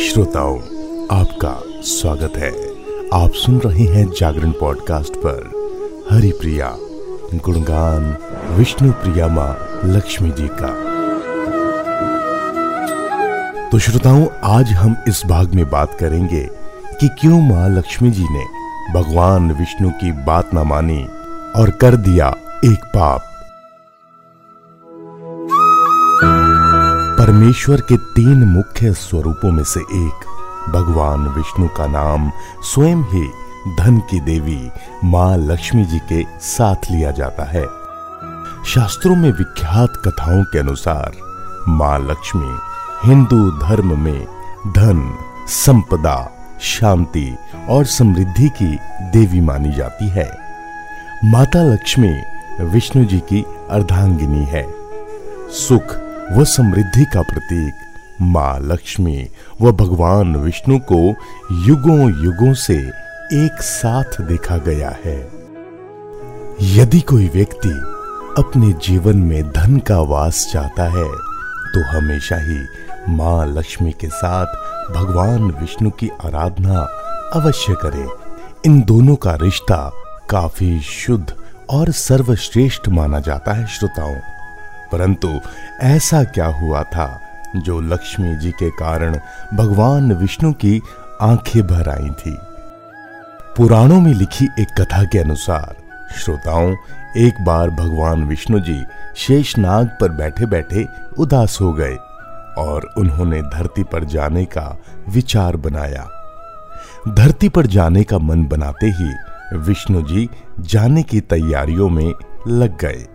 [0.00, 0.58] श्रोताओं,
[1.20, 2.50] आपका स्वागत है।
[3.22, 5.50] आप सुन रहे हैं जागरण पॉडकास्ट पर।
[6.10, 6.76] हरि प्रिया
[7.34, 8.16] गुणगान
[8.50, 10.68] विष्णु प्रिया माँ लक्ष्मी जी का।
[13.70, 16.48] तो श्रोताओं, आज हम इस भाग में बात करेंगे
[17.00, 18.44] कि क्यों माँ लक्ष्मी जी ने
[18.92, 21.04] भगवान विष्णु की बात ना मानी
[21.56, 22.28] और कर दिया
[22.64, 23.32] एक पाप।
[27.26, 30.24] परमेश्वर के तीन मुख्य स्वरूपों में से एक,
[30.68, 32.32] भगवान विष्णु का नाम
[32.62, 33.30] स्वयं ही
[33.76, 34.70] धन की देवी
[35.04, 37.64] माँ लक्ष्मी जी के साथ लिया जाता है।
[38.64, 41.12] शास्त्रों में विख्यात कथाओं के अनुसार
[41.68, 42.56] माँ लक्ष्मी
[43.04, 44.24] हिंदू धर्म में
[44.66, 45.18] धन,
[45.48, 47.36] संपदा, शांति
[47.68, 48.78] और समृद्धि की
[49.18, 50.38] देवी मानी जाती है।
[51.24, 52.22] माता लक्ष्मी
[52.60, 54.74] विष्णु जी की अर्धांगिनी है।
[55.50, 57.74] सुख व समृद्धि का प्रतीक,
[58.22, 59.26] माँ लक्ष्मी
[59.60, 60.98] व भगवान विष्णु को
[61.66, 62.76] युगों युगों से
[63.34, 65.18] एक साथ देखा गया है।
[66.74, 67.70] यदि कोई व्यक्ति
[68.38, 71.06] अपने जीवन में धन का वास चाहता है
[71.66, 72.58] तो हमेशा ही
[73.08, 74.46] माँ लक्ष्मी के साथ
[74.92, 76.78] भगवान विष्णु की आराधना
[77.34, 78.08] अवश्य करें।
[78.66, 79.90] इन दोनों का रिश्ता
[80.30, 81.34] काफ़ी शुद्ध
[81.70, 84.16] और सर्वश्रेष्ठ माना जाता है, श्रोताओं।
[84.92, 85.40] परंतु
[85.80, 87.20] ऐसा क्या हुआ था
[87.56, 89.18] जो लक्ष्मी जी के कारण
[89.54, 90.82] भगवान विष्णु की
[91.20, 92.38] आँखें भर आई थी?
[93.56, 95.76] पुराणों में लिखी एक कथा के अनुसार
[96.18, 96.76] श्रोताओं,
[97.16, 98.84] एक बार भगवान विष्णु जी
[99.16, 101.96] शेषनाग पर बैठे बैठे उदास हो गए
[102.58, 104.78] और उन्होंने धरती पर जाने का
[105.08, 106.08] विचार बनाया।
[107.08, 109.14] धरती पर जाने का मन बनाते ही
[109.58, 112.14] विष्णु जी जाने की तैयारियों में
[112.48, 113.06] लग गए।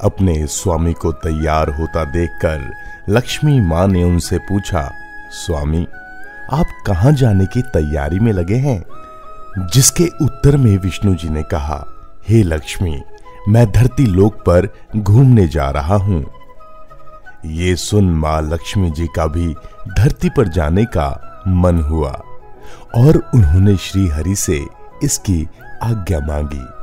[0.00, 2.72] अपने स्वामी को तैयार होता देखकर
[3.08, 4.92] लक्ष्मी माँ ने उनसे पूछा,
[5.30, 5.86] स्वामी,
[6.52, 8.84] आप कहाँ जाने की तैयारी में लगे हैं?
[9.66, 11.84] जिसके उत्तर में विष्णु जी ने कहा,
[12.28, 13.02] हे लक्ष्मी,
[13.48, 16.26] मैं धरती लोक पर घूमने जा रहा हूँ।
[17.46, 19.54] ये सुन माँ लक्ष्मी जी का भी
[19.98, 22.22] धरती पर जाने का मन हुआ
[22.96, 24.66] और उन्होंने श्री हरि से
[25.02, 25.48] इसकी
[25.82, 26.77] आज्ञा मांगी।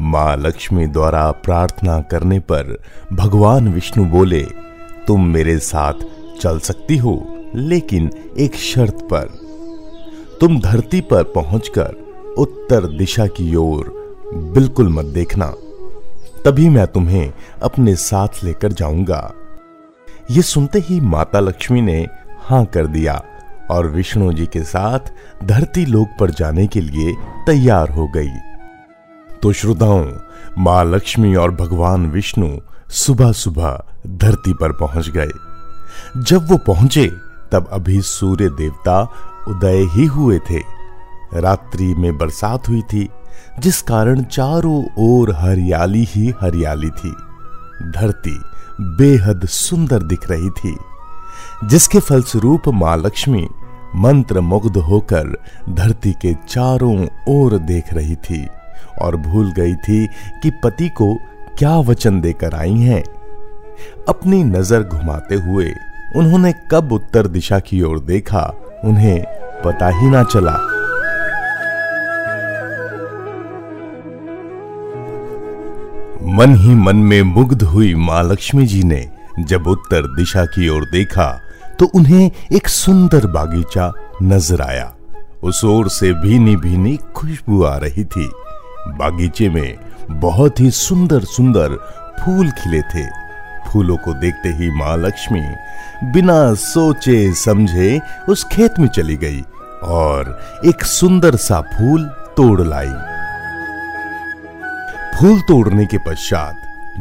[0.00, 2.78] माँ लक्ष्मी द्वारा प्रार्थना करने पर
[3.12, 4.42] भगवान विष्णु बोले,
[5.06, 5.92] तुम मेरे साथ
[6.40, 9.28] चल सकती हो, लेकिन एक शर्त पर।
[10.40, 11.94] तुम धरती पर पहुंचकर
[12.38, 13.92] उत्तर दिशा की ओर
[14.34, 15.46] बिल्कुल मत देखना।
[16.44, 17.32] तभी मैं तुम्हें
[17.62, 19.34] अपने साथ लेकर जाऊँगा।
[20.30, 22.06] ये सुनते ही माता लक्ष्मी ने
[22.40, 23.22] हाँ कर दिया
[23.70, 24.98] और विष्णु जी के साथ
[25.44, 27.14] धरती लोक पर जाने के लिए
[27.46, 28.51] तैयार हो गई।
[29.42, 30.06] तो श्रोताओं,
[30.58, 32.48] माँ लक्ष्मी और भगवान विष्णु
[32.90, 35.28] सुबह सुबह धरती पर पहुँच गए।
[36.22, 37.06] जब वो पहुँचे,
[37.52, 39.00] तब अभी सूर्य देवता
[39.48, 40.58] उदय ही हुए थे।
[41.34, 43.08] रात्रि में बरसात हुई थी,
[43.58, 47.10] जिस कारण चारों ओर हरियाली ही हरियाली थी।
[47.82, 48.38] धरती
[48.80, 50.76] बेहद सुंदर दिख रही थी,
[51.64, 53.48] जिसके फलस्वरूप माँ लक्ष्मी
[53.96, 55.36] मंत्र मुग्ध होकर
[55.68, 58.48] धरती के चारों ओर देख रही थी।
[59.02, 60.06] और भूल गई थी
[60.42, 61.14] कि पति को
[61.58, 63.02] क्या वचन देकर आई हैं।
[64.08, 65.72] अपनी नज़र घुमाते हुए
[66.16, 68.42] उन्होंने कब उत्तर दिशा की ओर देखा,
[68.84, 69.24] उन्हें
[69.64, 70.52] पता ही ना चला।
[76.34, 79.06] मन ही मन में मुग्ध हुई माँ लक्ष्मी जी ने
[79.40, 81.28] जब उत्तर दिशा की ओर देखा
[81.78, 83.92] तो उन्हें एक सुंदर बागीचा
[84.22, 84.92] नज़र आया।
[85.44, 88.30] उस ओर से भीनी भीनी खुशबू आ रही थी।
[88.88, 89.76] बागीचे में
[90.10, 91.76] बहुत ही सुंदर सुंदर
[92.20, 93.06] फूल खिले थे।
[93.68, 95.40] फूलों को देखते ही माँ लक्ष्मी
[96.12, 99.40] बिना सोचे समझे उस खेत में चली गई
[99.82, 102.04] और एक सुंदर सा फूल
[102.36, 102.92] तोड़ लाई।
[105.16, 106.54] फूल तोड़ने के पश्चात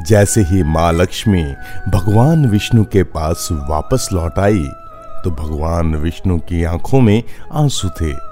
[0.08, 1.44] जैसे ही माँ लक्ष्मी
[1.90, 4.68] भगवान विष्णु के पास वापस लौट आई
[5.24, 7.24] तो भगवान विष्णु की आँखों में
[7.54, 8.31] आँसू थे।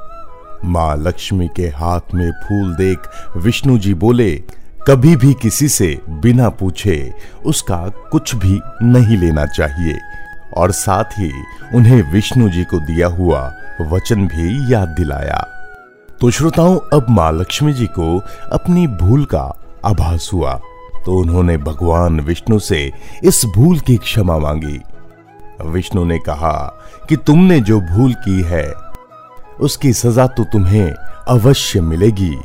[0.65, 2.99] माँ लक्ष्मी के हाथ में फूल देख
[3.37, 4.43] विष्णु जी बोले,
[4.87, 7.13] कभी भी किसी से बिना पूछे
[7.45, 9.99] उसका कुछ भी नहीं लेना चाहिए।
[10.57, 11.31] और साथ ही
[11.73, 15.47] उन्हें विष्णु जी को दिया हुआ वचन भी याद दिलाया।
[16.21, 18.19] तो श्रोताओं, अब माँ लक्ष्मी जी को
[18.51, 20.59] अपनी भूल का आभास हुआ।
[21.05, 22.91] तो उन्होंने भगवान विष्णु से
[23.23, 24.81] इस भूल की क्षमा मांगी।
[25.65, 28.88] विष्णु ने कहा कि तुमने जो भूल की है
[29.61, 30.91] उसकी सजा तो तुम्हें
[31.27, 32.35] अवश्य मिलेगी।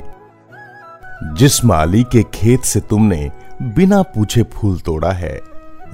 [1.38, 3.30] जिस माली के खेत से तुमने
[3.62, 5.34] बिना पूछे फूल तोड़ा है,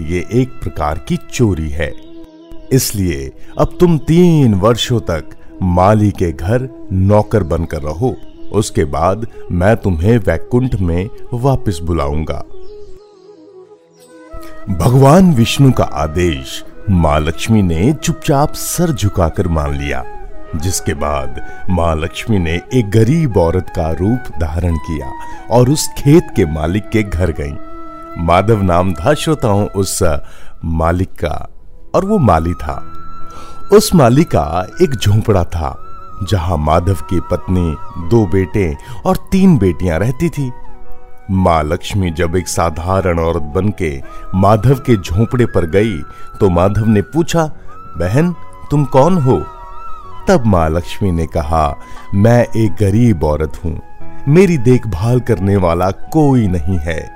[0.01, 1.93] ये एक प्रकार की चोरी है।
[2.73, 8.15] इसलिए अब तुम तीन वर्षों तक माली के घर नौकर बनकर रहो।
[8.53, 12.43] उसके बाद मैं तुम्हें वैकुंठ में वापस बुलाऊँगा।
[14.71, 20.05] भगवान विष्णु का आदेश, माँ लक्ष्मी ने चुपचाप सर झुकाकर मान लिया।
[20.57, 25.11] जिसके बाद माँ लक्ष्मी ने एक गरीब औरत का रूप धारण किया
[25.51, 27.53] और उस खेत के मालिक के घर गई।
[28.19, 29.99] माधव नाम था श्रोताओं उस
[30.65, 31.37] मालिक का
[31.95, 32.83] और वो माली था।
[33.73, 35.77] उस माली का एक झोंपड़ा था
[36.31, 37.75] जहाँ माधव की पत्नी,
[38.09, 38.75] दो बेटे
[39.07, 40.51] और तीन बेटियाँ रहती थी।
[41.31, 43.91] माँ लक्ष्मी जब एक साधारण औरत बनके
[44.35, 45.97] माधव के झोंपड़े पर गई
[46.41, 47.45] तो माधव ने पूछा,
[47.97, 48.33] बहन,
[48.71, 49.43] तुम कौन हो?
[50.29, 51.77] तब माँ लक्ष्मी ने कहा,
[52.15, 53.83] मैं एक गरीब औरत हूँ।
[54.29, 57.11] मेरी देखभाल करने वाला कोई नहीं है।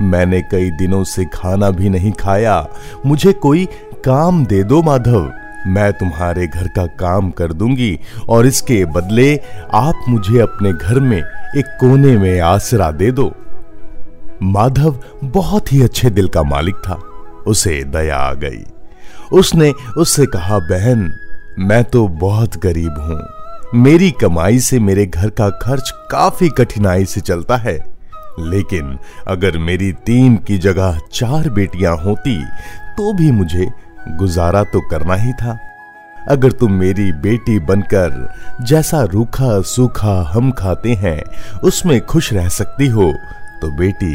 [0.00, 2.66] मैंने कई दिनों से खाना भी नहीं खाया।
[3.06, 3.68] मुझे कोई
[4.04, 5.32] काम दे दो, माधव।
[5.66, 9.40] मैं तुम्हारे घर का काम कर दूँगी और इसके बदले
[9.74, 11.18] आप मुझे अपने घर में
[11.56, 13.32] एक कोने में आसरा दे दो।
[14.42, 16.94] माधव बहुत ही अच्छे दिल का मालिक था।
[17.46, 18.64] उसे दया आ गई।
[19.32, 21.12] उसने उससे कहा, बहन
[21.58, 27.20] मैं तो बहुत गरीब हूँ। मेरी कमाई से मेरे घर का खर्च काफ़ी कठिनाई से
[27.20, 27.74] चलता है।
[28.40, 28.98] लेकिन
[29.28, 32.38] अगर मेरी तीन की जगह चार बेटियाँ होती
[32.96, 33.68] तो भी मुझे
[34.08, 35.58] गुजारा तो करना ही था।
[36.28, 41.20] अगर तुम मेरी बेटी बनकर जैसा रूखा सूखा हम खाते हैं,
[41.60, 43.12] उसमें खुश रह सकती हो
[43.62, 44.14] तो बेटी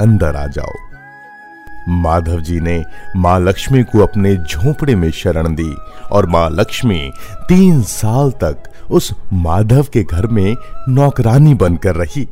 [0.00, 0.72] अंदर आ जाओ।
[1.88, 2.84] माधव जी ने
[3.16, 5.76] माँ लक्ष्मी को अपने झोंपड़े में शरण दी
[6.12, 7.12] और माँ लक्ष्मी
[7.48, 10.56] तीन साल तक उस माधव के घर में
[10.88, 12.28] नौकरानी बनकर रही।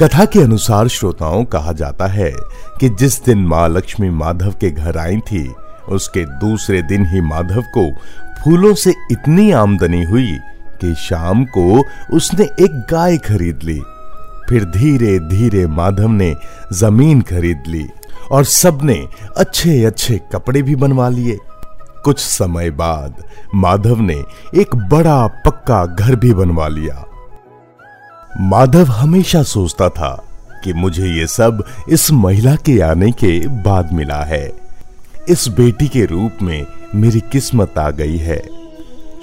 [0.00, 2.32] कथा के अनुसार श्रोताओं, कहा जाता है
[2.80, 5.54] कि जिस दिन माँ लक्ष्मी माधव के घर आई थी,
[5.88, 7.90] उसके दूसरे दिन ही माधव को
[8.42, 10.38] फूलों से इतनी आमदनी हुई
[10.80, 11.84] कि शाम को
[12.16, 13.82] उसने एक गाय खरीद ली।
[14.48, 16.36] फिर धीरे धीरे माधव ने
[16.72, 17.88] ज़मीन खरीद ली।
[18.30, 21.38] और सबने अच्छे अच्छे कपड़े भी बनवा लिए।
[22.04, 23.24] कुछ समय बाद
[23.54, 24.24] माधव ने
[24.54, 27.04] एक बड़ा पक्का घर भी बनवा लिया।
[28.40, 30.24] माधव हमेशा सोचता था
[30.64, 34.52] कि मुझे ये सब इस महिला के आने के बाद मिला है।
[35.28, 38.42] इस बेटी के रूप में मेरी किस्मत आ गई है।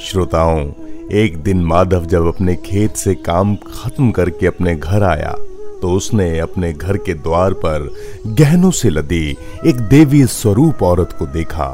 [0.01, 0.71] श्रोताओं,
[1.11, 5.35] एक दिन माधव जब अपने खेत से काम खत्म करके अपने घर आया
[5.81, 7.89] तो उसने अपने घर के द्वार पर
[8.27, 11.69] गहनों से लदी एक देवी स्वरूप औरत को देखा।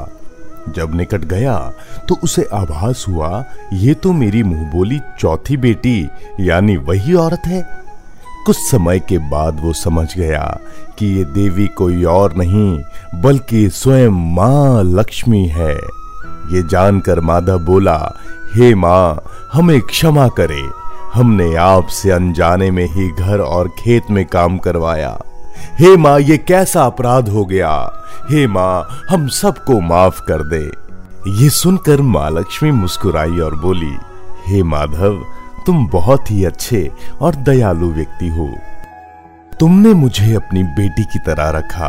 [0.68, 1.56] जब निकट गया
[2.08, 6.08] तो उसे आभास हुआ, ये तो मेरी मुँह बोली चौथी बेटी,
[6.40, 7.62] यानी वही औरत है?
[8.46, 10.58] कुछ समय के बाद वो समझ गया
[10.98, 12.82] कि ये देवी कोई और नहीं,
[13.22, 15.74] बल्कि स्वयं माँ लक्ष्मी है।
[16.52, 17.98] ये जानकर माधव बोला,
[18.54, 19.22] हे माँ,
[19.52, 20.62] हमें क्षमा करे।
[21.14, 25.18] हमने आपसे अनजाने में ही घर और खेत में काम करवाया।
[25.78, 27.70] हे माँ, ये कैसा अपराध हो गया?
[28.30, 30.62] हे माँ, हम सबको माफ़ कर दे।
[31.42, 33.96] ये सुनकर माँ लक्ष्मी मुस्कुराई और बोली,
[34.46, 35.24] हे माधव,
[35.66, 36.90] तुम बहुत ही अच्छे
[37.20, 38.50] और दयालु व्यक्ति हो।
[39.60, 41.86] तुमने मुझे अपनी बेटी की तरह रखा,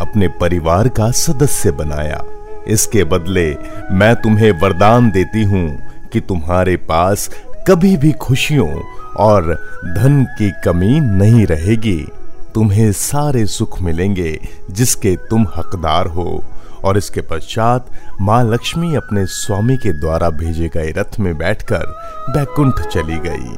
[0.00, 2.22] अपने परिवार का सदस्य बनाया।
[2.66, 3.56] इसके बदले
[3.92, 5.68] मैं तुम्हें वरदान देती हूँ
[6.12, 7.30] कि तुम्हारे पास
[7.68, 8.80] कभी भी खुशियों
[9.16, 9.54] और
[9.96, 12.08] धन की कमी नहीं रहेगी।
[12.54, 16.44] तुम्हें सारे सुख मिलेंगे जिसके तुम हकदार हो।
[16.84, 17.86] और इसके पश्चात
[18.20, 21.86] माँ लक्ष्मी अपने स्वामी के द्वारा भेजे गए रथ में बैठकर
[22.30, 23.56] बैकुंठ चली गई।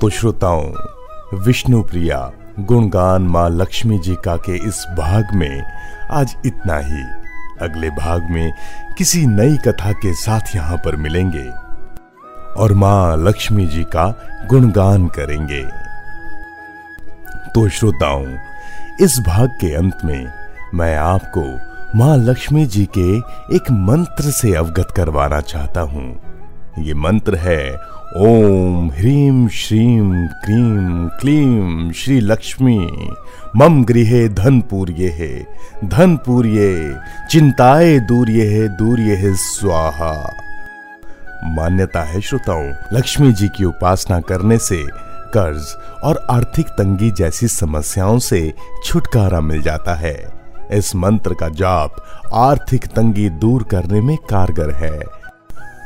[0.00, 0.72] तो श्रोताओं,
[1.34, 5.62] विष्णु प्रिया, गुणगान माँ लक्ष्मी जी का के इस भाग में
[6.10, 7.21] आज इतना ही।
[7.62, 8.52] अगले भाग में
[8.98, 11.48] किसी नई कथा के साथ यहाँ पर मिलेंगे
[12.56, 14.06] और माँ लक्ष्मी जी का
[14.48, 15.62] गुणगान करेंगे।
[17.54, 18.26] तो श्रोताओं,
[19.00, 20.32] इस भाग के अंत में
[20.74, 21.42] मैं आपको
[21.98, 23.16] माँ लक्ष्मी जी के
[23.56, 26.20] एक मंत्र से अवगत करवाना चाहता हूँ।
[26.78, 33.08] ये मंत्र है ओम ह्रीम श्रीम क्रीम क्लीम श्री लक्ष्मी।
[33.56, 35.46] मम गृहे धन पूर्य है
[35.84, 37.00] धन पूर्य,
[37.30, 40.12] चिंताए दूर्य है दूर्य है स्वाहा।
[41.44, 44.82] मान्यता है श्रोताओं, लक्ष्मी जी की उपासना करने से
[45.34, 48.54] कर्ज और आर्थिक तंगी जैसी समस्याओं से
[48.84, 50.32] छुटकारा मिल जाता है।
[50.72, 51.96] इस मंत्र का जाप
[52.34, 54.98] आर्थिक तंगी दूर करने में कारगर है।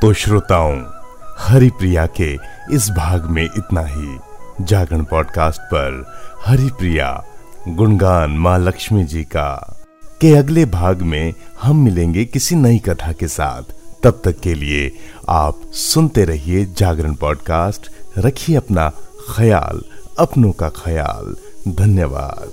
[0.03, 0.96] तो श्रोताओं
[1.39, 2.39] हरिप्रिया के
[2.73, 4.19] इस भाग में इतना ही।
[4.61, 7.25] जागरण पॉडकास्ट पर हरिप्रिया,
[7.69, 9.77] गुणगान माँ लक्ष्मी जी का।
[10.21, 13.63] के अगले भाग में हम मिलेंगे किसी नई कथा के साथ।
[14.03, 14.93] तब तक के लिए
[15.29, 18.93] आप सुनते रहिए जागरण पॉडकास्ट। रखिए अपना
[19.37, 19.81] ख्याल,
[20.19, 21.37] अपनों का ख्याल।
[21.69, 22.49] धन्यवाद।